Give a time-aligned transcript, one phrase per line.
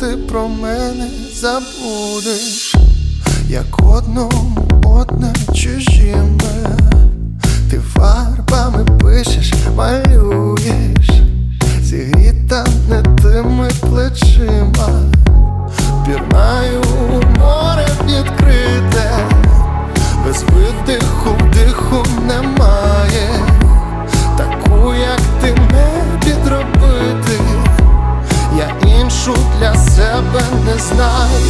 [0.00, 2.76] ти про мене забудеш,
[3.48, 6.76] як одному одне чужіме,
[7.70, 11.10] ти фарбами пишеш, малюєш,
[11.82, 14.88] зігріта не тими плечима,
[16.06, 16.82] пірнаю
[17.38, 19.10] море відкрите,
[20.26, 23.28] без видиху, диху немає,
[24.36, 25.99] таку, як ти не
[29.20, 31.40] Я іншу для себе не знаю.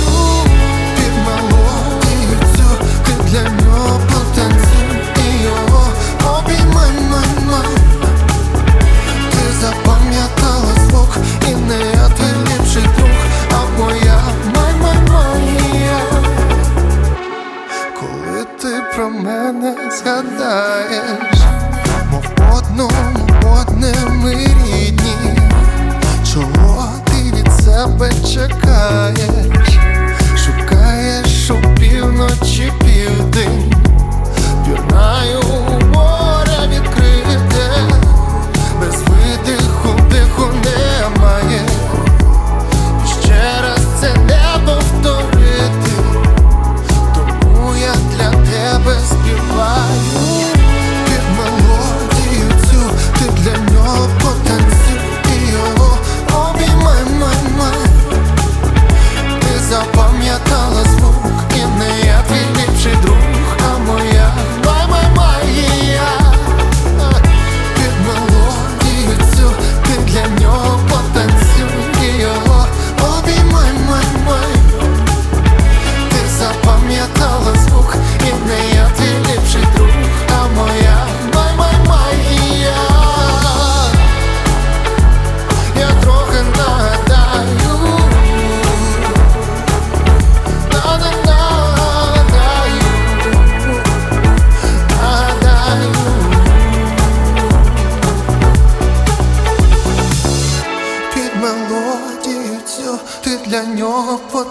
[0.97, 5.01] Під мелодію цю ти для нього потанцюй.
[5.17, 5.87] І його
[6.25, 7.77] обіймай, май, май.
[9.31, 11.17] Ти запам'ятала звук
[11.49, 13.11] і не я твій ліпший друг,
[13.53, 14.21] а моя
[14.55, 16.01] май, май, моя
[18.01, 21.41] Коли ти про мене згадаєш,
[22.11, 23.29] мов одному
[23.61, 24.47] одне ми
[27.81, 28.27] ти від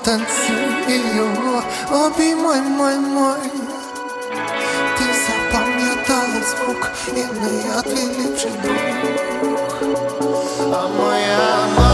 [0.09, 3.51] нього потанцюй і його обіймай, май, май
[4.97, 8.77] Ти запам'ятала звук, і не я твій ліпший друг,
[10.73, 11.88] а моя магія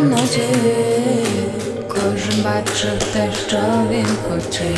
[0.00, 0.76] mam nadzieję.
[1.88, 4.70] Korzym baczy w deszczowym chodzie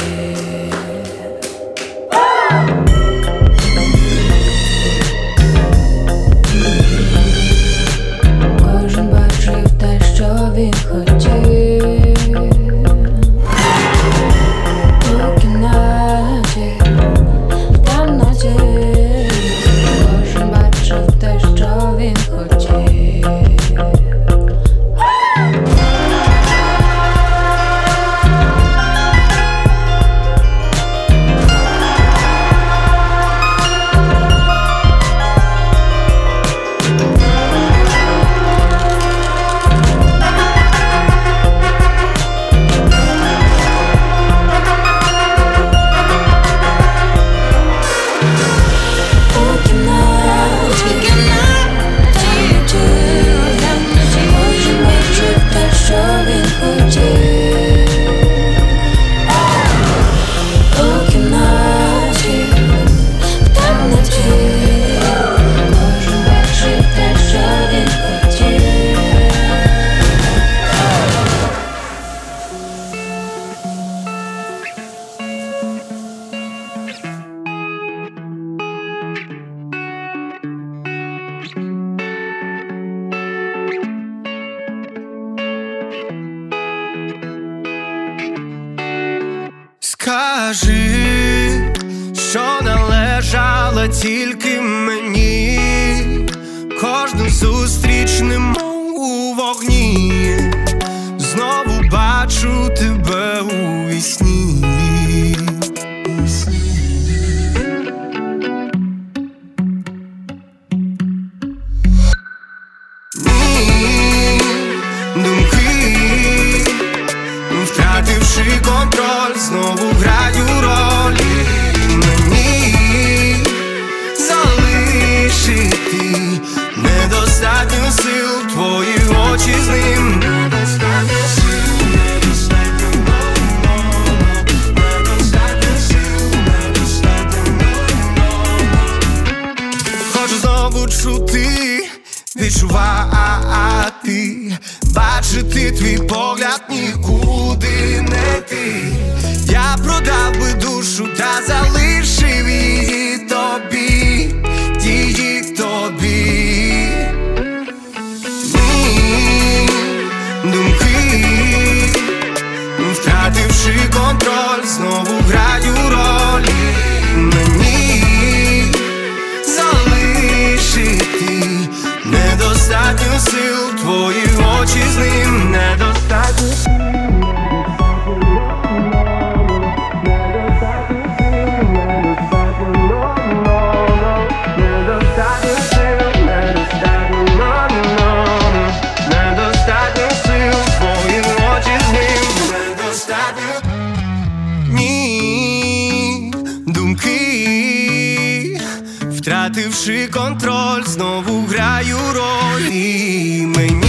[199.53, 202.73] втративши контроль, знову граю роль.
[202.73, 203.81] І мені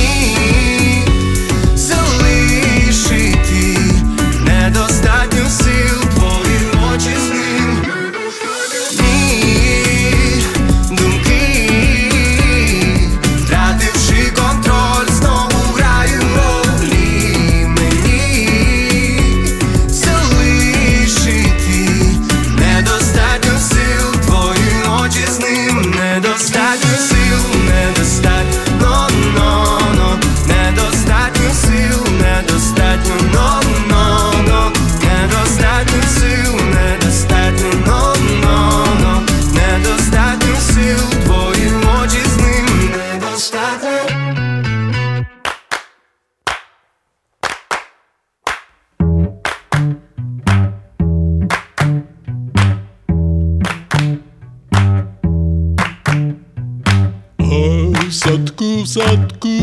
[58.34, 59.58] zadku, v zadku,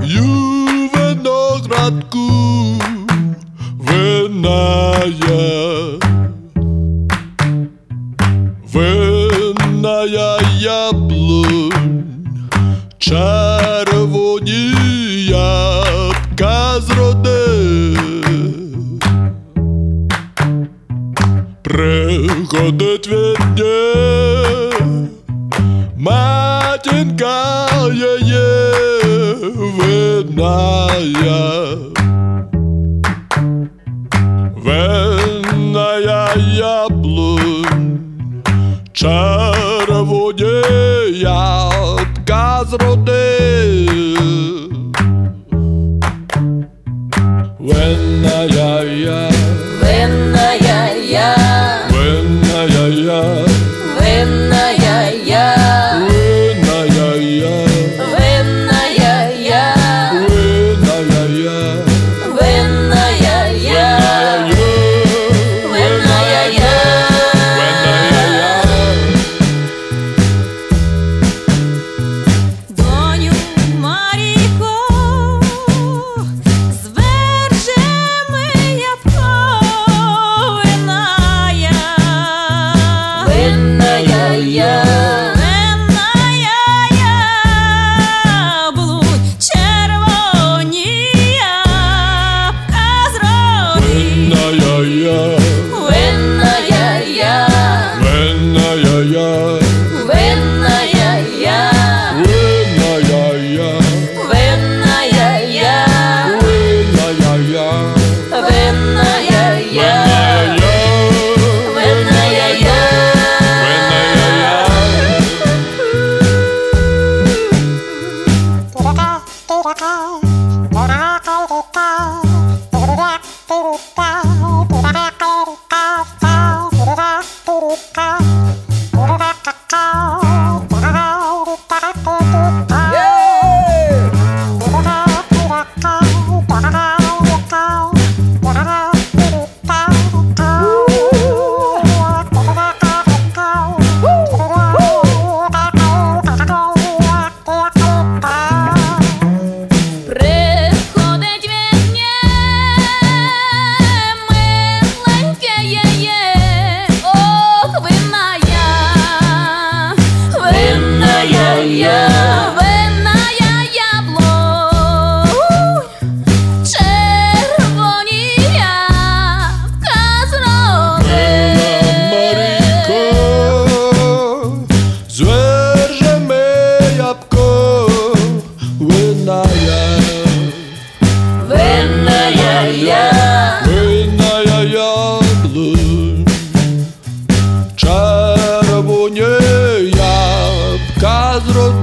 [0.00, 0.28] ju
[0.88, 2.41] v.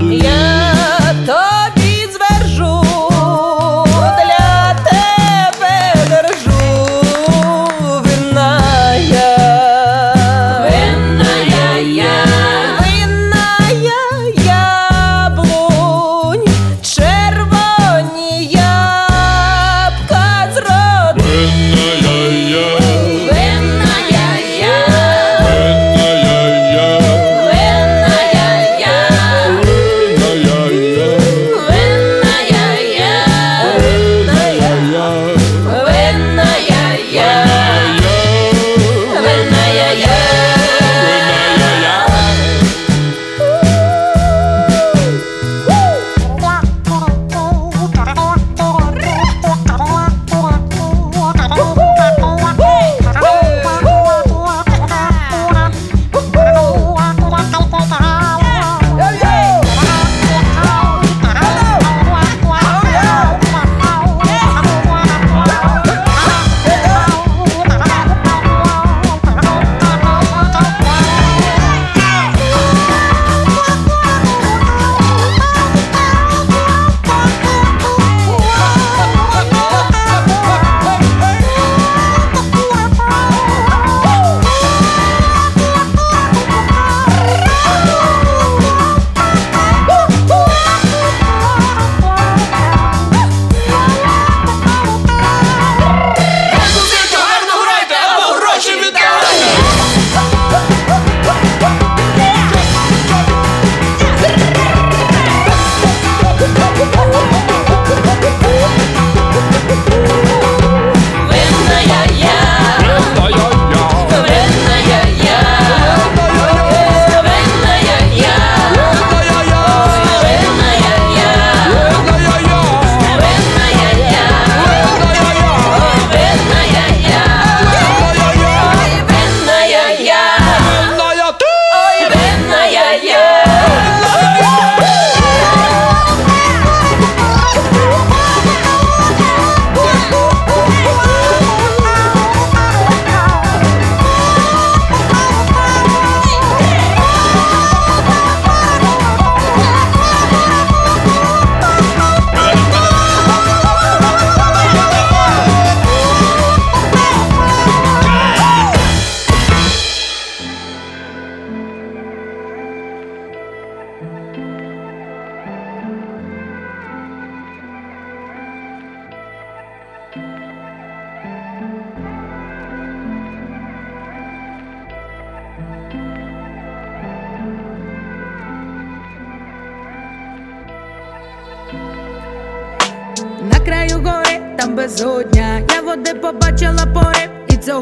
[0.10, 0.39] Yeah.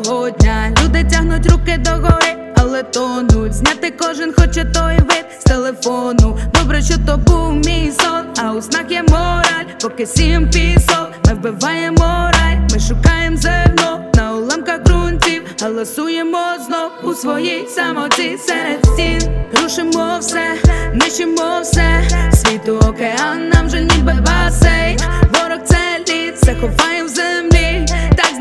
[0.03, 0.73] Цього дня.
[0.83, 3.53] Люди тягнуть руки до гори, але тонуть.
[3.53, 6.37] Зняти кожен хоче той вид з телефону.
[6.53, 11.33] Добре, що то був мій сон, а у снах є мораль, поки сім пісок, ми
[11.33, 19.31] вбиваємо рай, ми шукаємо зерно на уламках ґрунтів, галасуємо знов у своїй самоті серед стін.
[19.63, 20.45] Рушимо все,
[20.93, 24.99] нищимо все, світу океан нам же ніби басейн.
[25.33, 25.77] Ворог це
[26.09, 27.56] лід, ховає в землі,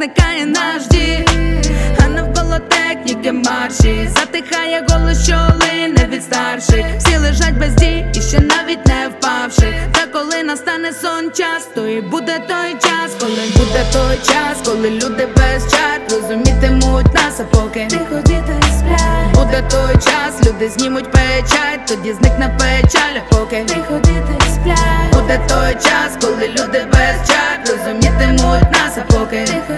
[0.06, 1.24] зникає наш дім.
[2.04, 4.10] А навколо техніки марші.
[4.16, 6.84] Затихає голос, лине від старших.
[6.98, 9.74] Всі лежать без дій і ще навіть не впавши.
[9.92, 14.90] Та коли настане сон час, то і буде той час, коли буде той час, коли
[14.90, 21.10] люди без чар розумітимуть нас, а поки Тихо діти сплять, буде той час, люди знімуть
[21.10, 27.28] печать, тоді зникне печаль, а поки тихо діти сплять, буде той час, коли люди без
[27.28, 29.72] чар розумітимуть нас, а поки тихо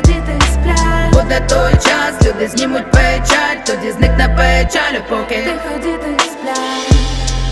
[1.18, 6.98] Буде той час, люди знімуть печаль, тоді зникне печаль, поки тихо діти сплять,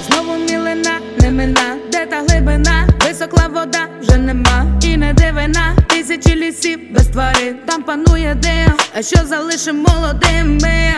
[0.07, 6.35] знову мілина, не мина, де та глибина, висохла вода, вже нема, і не дивина, тисячі
[6.37, 10.95] лісів без тварин, там панує дим, а що залишим молодими?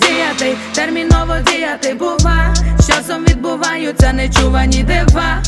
[0.00, 5.42] Діяти, терміново діяти бува, з часом відбуваються нечувані дива,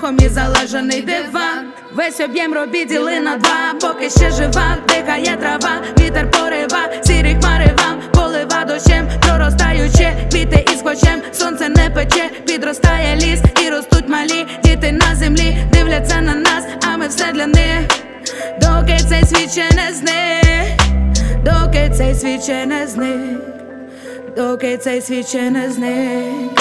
[0.00, 1.72] проростає і залежаний диван.
[1.94, 7.74] Весь об'єм робіт діли на два, поки ще жива, дихає трава, вітер порива, сірі хмари
[7.78, 8.00] вам.
[8.12, 14.92] Полива дощем, проростаючи, квіти із хочем, сонце не пече, підростає ліс і ростуть малі діти
[14.92, 17.88] на землі, дивляться на нас, а ми все для них,
[18.60, 20.80] доки цей світ ще не зник,
[21.44, 23.59] доки цей світ ще не зник,
[24.36, 26.60] доки цей світ ще не зник.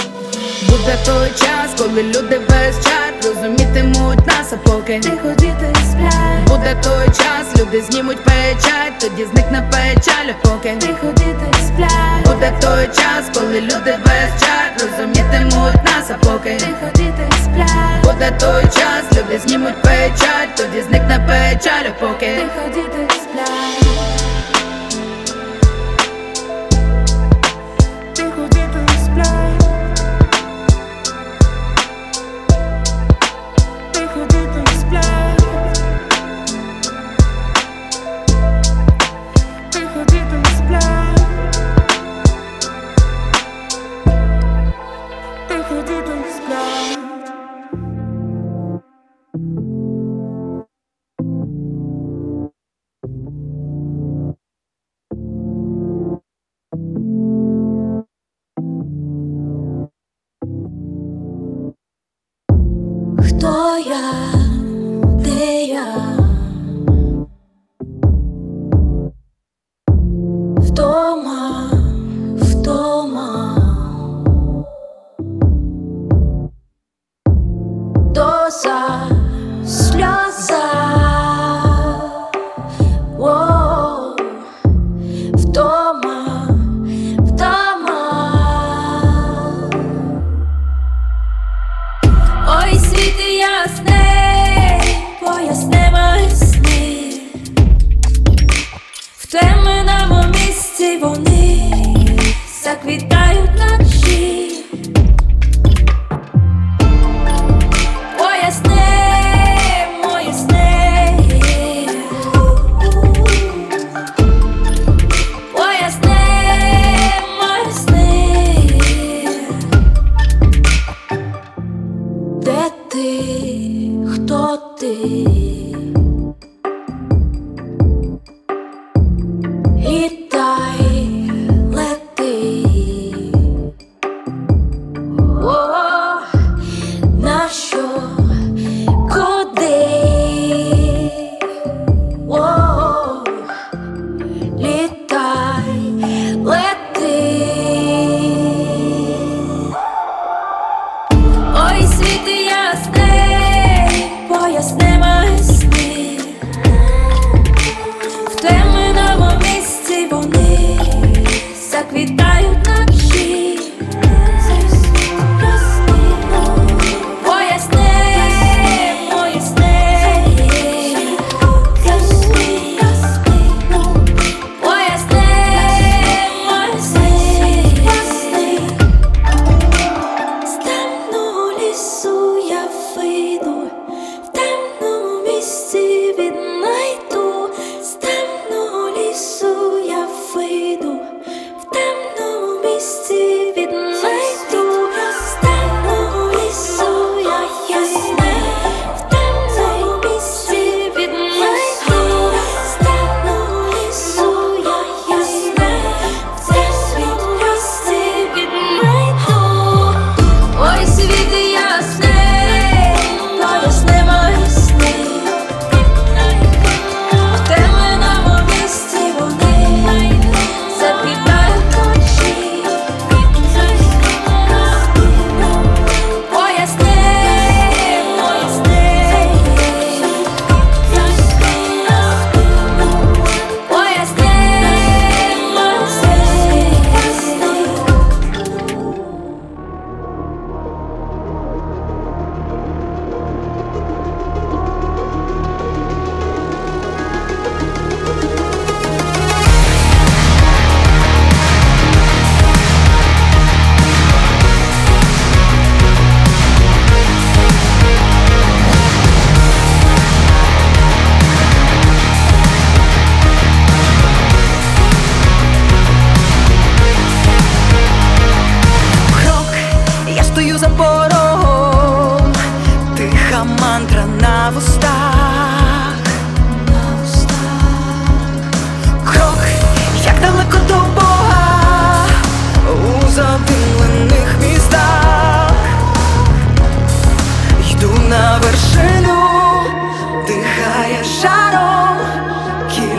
[0.69, 6.75] Буде той час, коли люди без чар розумітимуть нас, а поки тихо діти сплять, буде
[6.84, 12.86] той час, люди знімуть печать, тоді зникне печаль, а поки тихо діти сплять, буде той
[12.86, 19.03] час, коли люди без чар розумітимуть нас, а поки тихо діти сплять, буде той час,
[19.17, 23.88] люди знімуть печать, тоді зникне печаль, а поки тихо діти сплять.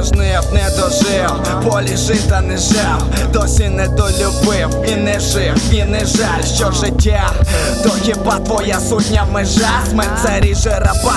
[0.05, 6.05] Дожнив, не дожив, полі жита не жав, досі не долюбив, і не жив, і не
[6.05, 7.31] жаль, що життя,
[7.83, 11.15] то хіба твоя сутня межа, смерть це ріже раба,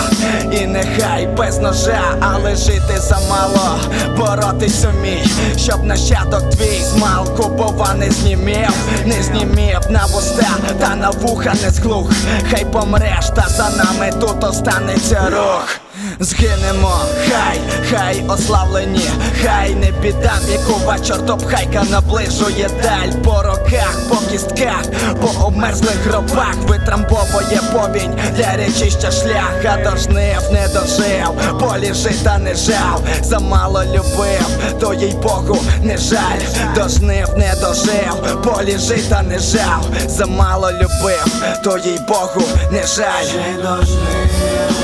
[0.53, 3.79] і нехай без ножа, але жити замало,
[4.17, 5.25] боротись умій,
[5.57, 8.73] щоб нащадок твій змалку, бува не знімів,
[9.07, 12.11] не знімів на вуста, та на вуха не зглух,
[12.51, 15.81] хай помреш, та за нами тут останеться рух.
[16.21, 19.11] Згинемо, хай, хай ославлені,
[19.45, 23.23] хай не біда, вікова чортопхайка наближує даль.
[23.25, 24.83] По роках, по кістках,
[25.21, 26.55] по обмерзлих гробах.
[26.69, 34.49] Витрамбовує повінь для речища шлях, а дожнив не дожив, полі жита не жав, замало любив,
[34.81, 36.41] то їй Богу не жаль,
[36.75, 43.25] дожнив не дожив, полі жита не жав, замало любив, то їй Богу не жаль.
[43.25, 44.29] Ще дожнив,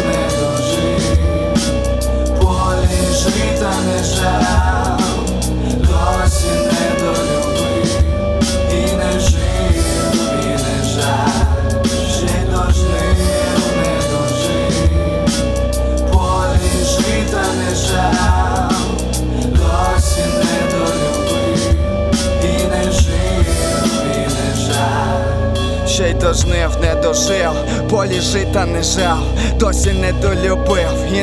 [0.06, 0.33] не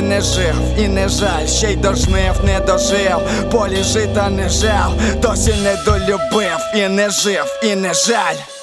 [0.02, 3.20] не жив, і не жаль, ще й дожнив, не дожив,
[3.52, 8.61] полі жита не жав, досі не долюбив, і не жив, і не жаль.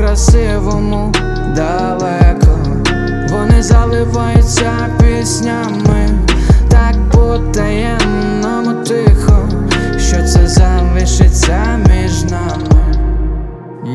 [0.00, 1.12] Красивому
[1.56, 2.58] далеко,
[3.30, 6.08] вони заливаються піснями,
[6.68, 9.48] так по таємному тихо,
[9.98, 12.96] що це залишиться між нами.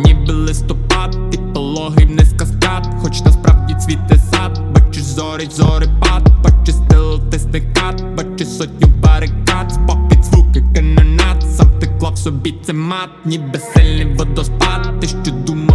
[0.05, 7.19] Ніби листопад, ти пологий не каскад, хоч насправді цвіте сад, бачиш зорі, зорепад, бачиш стил
[7.29, 14.15] тисникат, бачиш сотню барикад, спопід звуки канонат, сам ти клав собі це мат, ніби сильний
[14.15, 15.74] водоспад, ти що думав?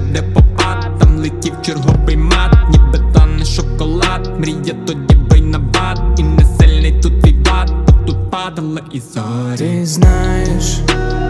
[0.00, 6.00] дальше де попад, там летів черговий мат, ніби тане шоколад, мрія тоді бий на бат,
[6.18, 9.58] і не сильний тут твій бат, бо тут падали і зорі.
[9.58, 10.80] Ти знаєш,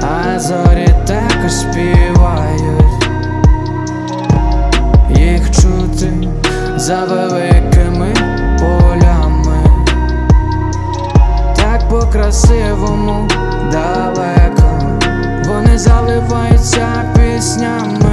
[0.02, 3.04] а зорі також співають,
[5.16, 6.28] їх чути
[6.76, 8.14] за великими
[8.58, 9.64] полями,
[11.56, 13.28] так по красивому
[13.72, 14.98] далеко,
[15.48, 18.09] вони заливаються піснями,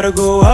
[0.00, 0.47] gotta go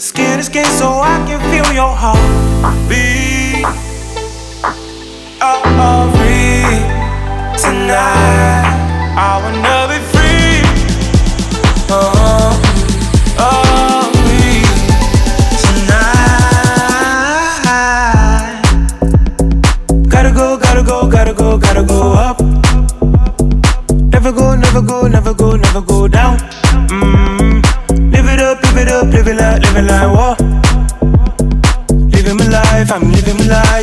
[0.00, 2.16] Skin to skin, so I can feel your heart
[2.88, 3.66] beat.
[5.42, 8.64] Oh, oh, free tonight.
[9.14, 9.79] I wanna.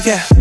[0.06, 0.37] Yeah.